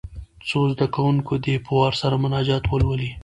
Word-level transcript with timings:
څو 0.47 0.59
زده 0.71 0.87
کوونکي 0.95 1.35
دې 1.43 1.55
په 1.65 1.71
وار 1.79 1.93
سره 2.01 2.15
مناجات 2.23 2.63
ولولي. 2.67 3.11